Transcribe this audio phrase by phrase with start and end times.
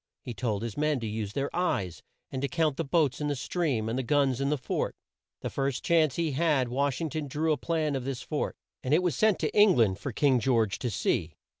[0.23, 2.01] He told his men to use their eyes,
[2.31, 4.95] and to count the boats in the stream, and the guns in the fort.
[5.41, 8.95] The first chance he had, Wash ing ton drew a plan of this fort, and
[8.95, 11.35] it was sent to Eng land for King George to see.